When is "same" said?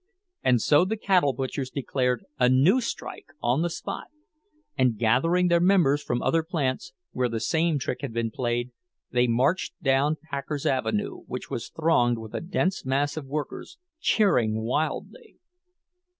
7.39-7.77